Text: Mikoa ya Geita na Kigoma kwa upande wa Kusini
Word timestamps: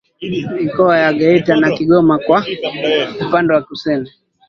Mikoa 0.57 0.95
ya 0.99 1.13
Geita 1.13 1.55
na 1.57 1.71
Kigoma 1.71 2.17
kwa 2.19 2.45
upande 3.21 3.53
wa 3.53 3.61
Kusini 3.61 4.09